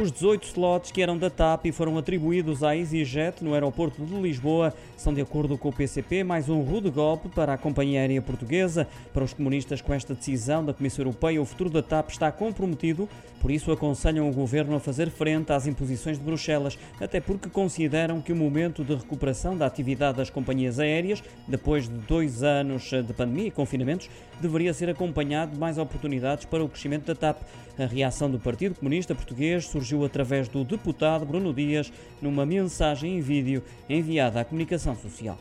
Os 0.00 0.10
18 0.10 0.46
slots 0.46 0.90
que 0.90 1.02
eram 1.02 1.18
da 1.18 1.28
TAP 1.28 1.66
e 1.66 1.72
foram 1.72 1.98
atribuídos 1.98 2.64
à 2.64 2.74
EasyJet 2.74 3.44
no 3.44 3.52
aeroporto 3.52 4.02
de 4.02 4.14
Lisboa 4.14 4.72
são, 4.96 5.12
de 5.12 5.20
acordo 5.20 5.58
com 5.58 5.68
o 5.68 5.72
PCP, 5.72 6.24
mais 6.24 6.48
um 6.48 6.62
rude 6.62 6.88
golpe 6.88 7.28
para 7.28 7.52
a 7.52 7.58
companhia 7.58 8.00
aérea 8.00 8.22
portuguesa. 8.22 8.88
Para 9.12 9.22
os 9.22 9.34
comunistas, 9.34 9.82
com 9.82 9.92
esta 9.92 10.14
decisão 10.14 10.64
da 10.64 10.72
Comissão 10.72 11.04
Europeia, 11.04 11.42
o 11.42 11.44
futuro 11.44 11.68
da 11.68 11.82
TAP 11.82 12.10
está 12.10 12.32
comprometido, 12.32 13.06
por 13.40 13.50
isso 13.50 13.70
aconselham 13.70 14.30
o 14.30 14.32
governo 14.32 14.76
a 14.76 14.80
fazer 14.80 15.10
frente 15.10 15.52
às 15.52 15.66
imposições 15.66 16.18
de 16.18 16.24
Bruxelas, 16.24 16.78
até 16.98 17.20
porque 17.20 17.50
consideram 17.50 18.20
que 18.20 18.32
o 18.32 18.36
momento 18.36 18.82
de 18.82 18.94
recuperação 18.94 19.56
da 19.56 19.66
atividade 19.66 20.16
das 20.16 20.30
companhias 20.30 20.78
aéreas, 20.78 21.22
depois 21.46 21.88
de 21.88 21.94
dois 21.94 22.42
anos 22.42 22.84
de 22.84 23.12
pandemia 23.12 23.48
e 23.48 23.50
confinamentos, 23.50 24.08
deveria 24.40 24.72
ser 24.72 24.88
acompanhado 24.88 25.52
de 25.52 25.58
mais 25.58 25.76
oportunidades 25.76 26.44
para 26.46 26.64
o 26.64 26.68
crescimento 26.68 27.06
da 27.06 27.14
TAP. 27.14 27.42
A 27.78 27.86
reação 27.86 28.30
do 28.30 28.38
Partido 28.38 28.74
Comunista 28.74 29.14
Português 29.14 29.66
surgiu 29.66 29.91
através 30.04 30.48
do 30.48 30.64
deputado 30.64 31.26
Bruno 31.26 31.52
Dias 31.52 31.92
numa 32.20 32.46
mensagem 32.46 33.18
em 33.18 33.20
vídeo 33.20 33.62
enviada 33.88 34.40
à 34.40 34.44
comunicação 34.44 34.96
social. 34.96 35.38